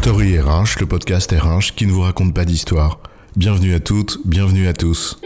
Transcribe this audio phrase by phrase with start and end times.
[0.00, 3.00] Story RH, le podcast RH qui ne vous raconte pas d'histoire.
[3.34, 5.18] Bienvenue à toutes, bienvenue à tous.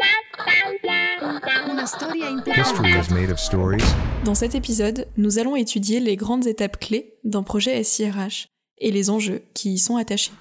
[2.56, 3.84] History is made of stories.
[4.24, 8.48] Dans cet épisode, nous allons étudier les grandes étapes clés d'un projet SIRH
[8.78, 10.32] et les enjeux qui y sont attachés.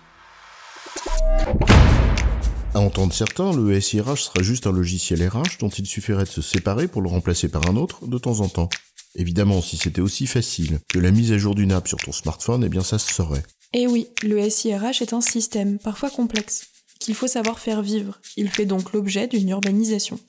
[2.74, 6.42] À entendre certains, le SIRH sera juste un logiciel RH dont il suffirait de se
[6.42, 8.70] séparer pour le remplacer par un autre de temps en temps.
[9.16, 12.64] Évidemment, si c'était aussi facile que la mise à jour d'une app sur ton smartphone,
[12.64, 13.44] eh bien ça se saurait.
[13.74, 16.68] Et oui, le SIRH est un système, parfois complexe,
[17.00, 18.20] qu'il faut savoir faire vivre.
[18.36, 20.20] Il fait donc l'objet d'une urbanisation.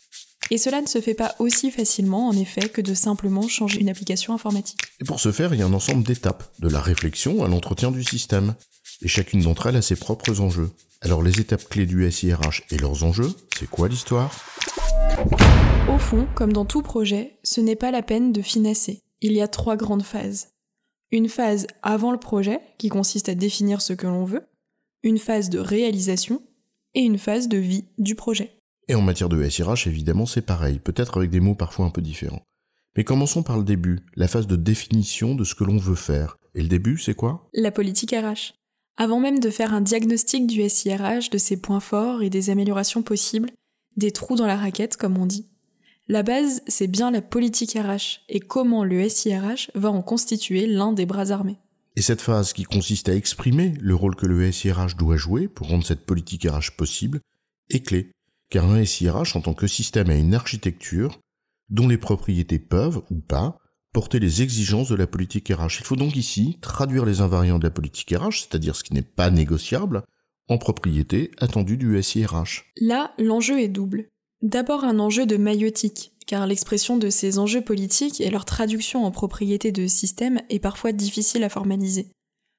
[0.51, 3.89] Et cela ne se fait pas aussi facilement, en effet, que de simplement changer une
[3.89, 4.79] application informatique.
[5.01, 7.91] Et pour ce faire, il y a un ensemble d'étapes, de la réflexion à l'entretien
[7.91, 8.55] du système.
[9.01, 10.71] Et chacune d'entre elles a ses propres enjeux.
[11.01, 14.33] Alors les étapes clés du SIRH et leurs enjeux, c'est quoi l'histoire?
[15.93, 19.01] Au fond, comme dans tout projet, ce n'est pas la peine de finasser.
[19.21, 20.52] Il y a trois grandes phases.
[21.13, 24.47] Une phase avant le projet, qui consiste à définir ce que l'on veut,
[25.03, 26.43] une phase de réalisation
[26.95, 28.57] et une phase de vie du projet.
[28.89, 32.01] Et en matière de SIRH, évidemment, c'est pareil, peut-être avec des mots parfois un peu
[32.01, 32.43] différents.
[32.97, 36.39] Mais commençons par le début, la phase de définition de ce que l'on veut faire.
[36.55, 37.47] Et le début, c'est quoi?
[37.53, 38.55] La politique RH.
[38.97, 43.03] Avant même de faire un diagnostic du SIRH, de ses points forts et des améliorations
[43.03, 43.51] possibles,
[43.97, 45.47] des trous dans la raquette, comme on dit,
[46.13, 50.93] la base, c'est bien la politique RH et comment le SIRH va en constituer l'un
[50.93, 51.57] des bras armés.
[51.97, 55.69] Et cette phase qui consiste à exprimer le rôle que le SIRH doit jouer pour
[55.69, 57.21] rendre cette politique RH possible
[57.71, 58.11] est clé,
[58.51, 61.19] car un SIRH en tant que système a une architecture
[61.71, 63.57] dont les propriétés peuvent, ou pas,
[63.95, 65.79] porter les exigences de la politique RH.
[65.81, 69.01] Il faut donc ici traduire les invariants de la politique RH, c'est-à-dire ce qui n'est
[69.01, 70.03] pas négociable,
[70.49, 72.71] en propriétés attendues du SIRH.
[72.83, 74.09] Là, l'enjeu est double.
[74.43, 79.13] D'abord un enjeu de maïotique, car l'expression de ces enjeux politiques et leur traduction en
[79.13, 82.09] propriété de système est parfois difficile à formaliser,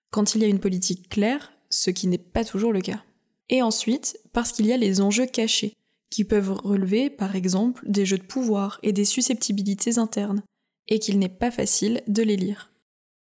[0.09, 3.03] quand il y a une politique claire, ce qui n'est pas toujours le cas.
[3.49, 5.73] Et ensuite, parce qu'il y a les enjeux cachés,
[6.09, 10.41] qui peuvent relever, par exemple, des jeux de pouvoir et des susceptibilités internes,
[10.87, 12.71] et qu'il n'est pas facile de les lire.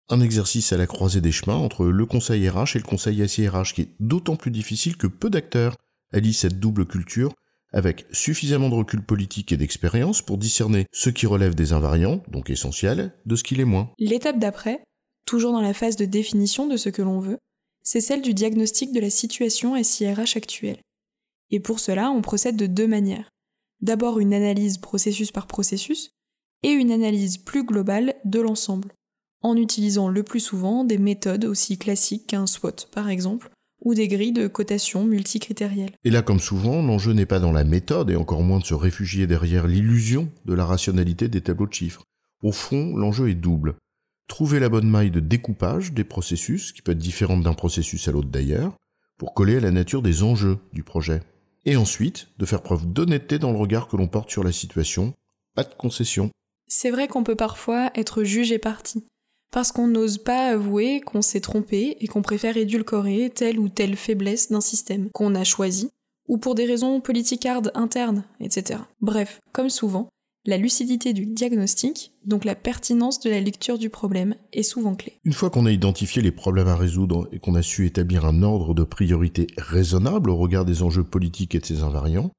[0.08, 3.74] Un exercice à la croisée des chemins entre le conseil RH et le conseil SIRH
[3.74, 5.76] qui est d'autant plus difficile que peu d'acteurs
[6.12, 7.32] allient cette double culture
[7.76, 12.48] avec suffisamment de recul politique et d'expérience pour discerner ce qui relève des invariants, donc
[12.48, 13.90] essentiels, de ce qui l'est moins.
[13.98, 14.82] L'étape d'après,
[15.26, 17.36] toujours dans la phase de définition de ce que l'on veut,
[17.82, 20.78] c'est celle du diagnostic de la situation SIRH actuelle.
[21.50, 23.28] Et pour cela, on procède de deux manières.
[23.82, 26.12] D'abord une analyse processus par processus,
[26.62, 28.88] et une analyse plus globale de l'ensemble,
[29.42, 33.50] en utilisant le plus souvent des méthodes aussi classiques qu'un SWOT par exemple,
[33.86, 35.92] ou des grilles de cotation multicritérielles.
[36.02, 38.74] Et là, comme souvent, l'enjeu n'est pas dans la méthode et encore moins de se
[38.74, 42.02] réfugier derrière l'illusion de la rationalité des tableaux de chiffres.
[42.42, 43.76] Au fond, l'enjeu est double.
[44.26, 48.10] Trouver la bonne maille de découpage des processus, qui peut être différente d'un processus à
[48.10, 48.76] l'autre d'ailleurs,
[49.18, 51.20] pour coller à la nature des enjeux du projet.
[51.64, 55.14] Et ensuite, de faire preuve d'honnêteté dans le regard que l'on porte sur la situation,
[55.54, 56.32] pas de concession.
[56.66, 59.06] C'est vrai qu'on peut parfois être jugé parti,
[59.50, 63.96] parce qu'on n'ose pas avouer qu'on s'est trompé et qu'on préfère édulcorer telle ou telle
[63.96, 65.90] faiblesse d'un système qu'on a choisi,
[66.28, 68.80] ou pour des raisons politicardes internes, etc.
[69.00, 70.08] Bref, comme souvent,
[70.46, 75.14] la lucidité du diagnostic, donc la pertinence de la lecture du problème, est souvent clé.
[75.24, 78.42] Une fois qu'on a identifié les problèmes à résoudre et qu'on a su établir un
[78.42, 82.30] ordre de priorité raisonnable au regard des enjeux politiques et de ses invariants,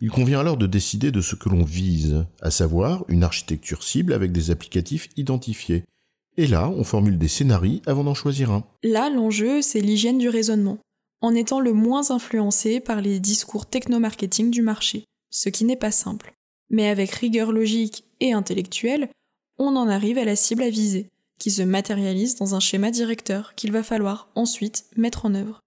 [0.00, 4.12] il convient alors de décider de ce que l'on vise, à savoir une architecture cible
[4.12, 5.84] avec des applicatifs identifiés.
[6.36, 8.64] Et là, on formule des scénarios avant d'en choisir un.
[8.82, 10.78] Là, l'enjeu, c'est l'hygiène du raisonnement,
[11.20, 15.90] en étant le moins influencé par les discours techno-marketing du marché, ce qui n'est pas
[15.90, 16.34] simple.
[16.70, 19.08] Mais avec rigueur logique et intellectuelle,
[19.58, 21.08] on en arrive à la cible à viser,
[21.38, 25.60] qui se matérialise dans un schéma directeur qu'il va falloir ensuite mettre en œuvre.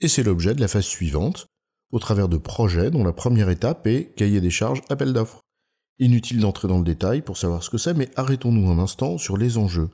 [0.00, 1.46] Et c'est l'objet de la phase suivante,
[1.92, 5.40] au travers de projets dont la première étape est cahier des charges, appel d'offres.
[5.98, 9.36] Inutile d'entrer dans le détail pour savoir ce que c'est, mais arrêtons-nous un instant sur
[9.36, 9.88] les enjeux.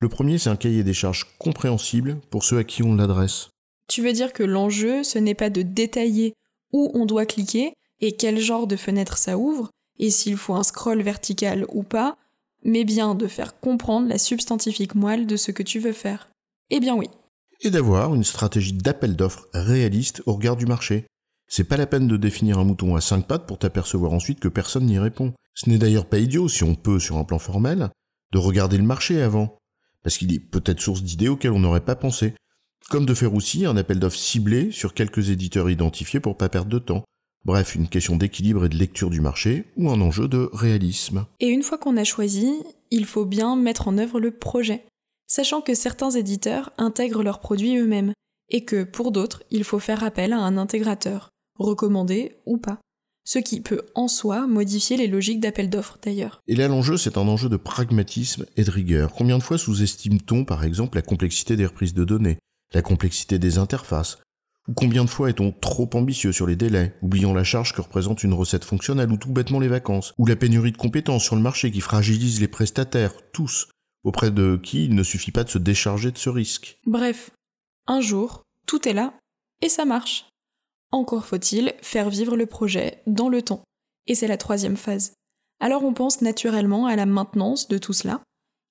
[0.00, 3.48] Le premier, c'est un cahier des charges compréhensible pour ceux à qui on l'adresse.
[3.88, 6.34] Tu veux dire que l'enjeu, ce n'est pas de détailler
[6.72, 10.62] où on doit cliquer et quel genre de fenêtre ça ouvre, et s'il faut un
[10.62, 12.18] scroll vertical ou pas,
[12.62, 16.28] mais bien de faire comprendre la substantifique moelle de ce que tu veux faire.
[16.70, 17.08] Eh bien oui.
[17.62, 21.06] Et d'avoir une stratégie d'appel d'offres réaliste au regard du marché.
[21.48, 24.48] C'est pas la peine de définir un mouton à cinq pattes pour t'apercevoir ensuite que
[24.48, 25.32] personne n'y répond.
[25.54, 27.88] Ce n'est d'ailleurs pas idiot, si on peut sur un plan formel,
[28.32, 29.56] de regarder le marché avant,
[30.06, 32.34] parce qu'il est peut-être source d'idées auxquelles on n'aurait pas pensé,
[32.90, 36.70] comme de faire aussi un appel d'offres ciblé sur quelques éditeurs identifiés pour pas perdre
[36.70, 37.02] de temps.
[37.44, 41.26] Bref, une question d'équilibre et de lecture du marché, ou un enjeu de réalisme.
[41.40, 42.52] Et une fois qu'on a choisi,
[42.92, 44.84] il faut bien mettre en œuvre le projet,
[45.26, 48.12] sachant que certains éditeurs intègrent leurs produits eux-mêmes,
[48.48, 52.78] et que pour d'autres, il faut faire appel à un intégrateur, recommandé ou pas.
[53.28, 56.40] Ce qui peut en soi modifier les logiques d'appel d'offres d'ailleurs.
[56.46, 59.12] Et là, l'enjeu, c'est un enjeu de pragmatisme et de rigueur.
[59.12, 62.38] Combien de fois sous-estime-t-on, par exemple, la complexité des reprises de données,
[62.72, 64.18] la complexité des interfaces?
[64.68, 68.22] Ou combien de fois est-on trop ambitieux sur les délais, oubliant la charge que représente
[68.22, 71.42] une recette fonctionnelle ou tout bêtement les vacances, ou la pénurie de compétences sur le
[71.42, 73.68] marché qui fragilise les prestataires, tous,
[74.04, 76.78] auprès de qui il ne suffit pas de se décharger de ce risque?
[76.86, 77.30] Bref,
[77.88, 79.14] un jour, tout est là,
[79.62, 80.26] et ça marche.
[80.92, 83.62] Encore faut-il faire vivre le projet dans le temps.
[84.06, 85.12] Et c'est la troisième phase.
[85.60, 88.22] Alors on pense naturellement à la maintenance de tout cela,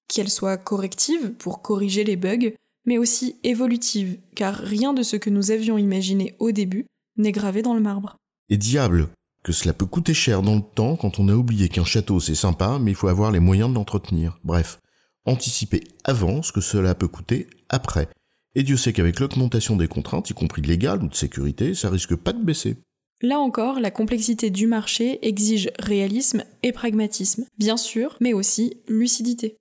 [0.08, 2.52] qu'elle soit corrective pour corriger les bugs,
[2.86, 6.86] mais aussi évolutive, car rien de ce que nous avions imaginé au début
[7.18, 8.16] n'est gravé dans le marbre.
[8.50, 9.10] Et diable,
[9.44, 12.36] que cela peut coûter cher dans le temps quand on a oublié qu'un château c'est
[12.36, 14.40] sympa, mais il faut avoir les moyens de l'entretenir.
[14.44, 14.80] Bref,
[15.26, 18.08] anticiper avant ce que cela peut coûter après.
[18.56, 22.16] Et Dieu sait qu'avec l'augmentation des contraintes, y compris légales ou de sécurité, ça risque
[22.16, 22.78] pas de baisser.
[23.22, 29.58] Là encore, la complexité du marché exige réalisme et pragmatisme, bien sûr, mais aussi lucidité.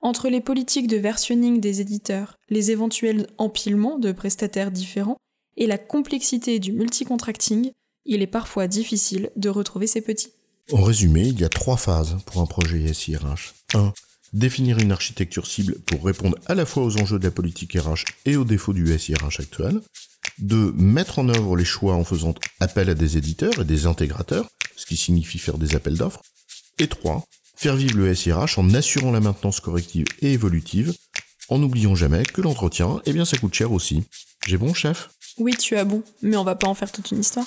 [0.00, 5.18] Entre les politiques de versionning des éditeurs, les éventuels empilements de prestataires différents
[5.58, 7.70] et la complexité du multicontracting,
[8.06, 10.32] il est parfois difficile de retrouver ces petits.
[10.72, 13.54] En résumé, il y a trois phases pour un projet SIRH.
[13.74, 13.92] 1
[14.32, 18.04] définir une architecture cible pour répondre à la fois aux enjeux de la politique RH
[18.26, 19.80] et aux défauts du SIRH actuel.
[20.38, 20.72] 2.
[20.72, 24.86] Mettre en œuvre les choix en faisant appel à des éditeurs et des intégrateurs, ce
[24.86, 26.22] qui signifie faire des appels d'offres.
[26.78, 27.24] Et 3.
[27.56, 30.94] Faire vivre le SIRH en assurant la maintenance corrective et évolutive,
[31.48, 34.04] en n'oubliant jamais que l'entretien, eh bien ça coûte cher aussi.
[34.46, 35.10] J'ai bon, chef?
[35.38, 37.46] Oui, tu as bon, mais on va pas en faire toute une histoire.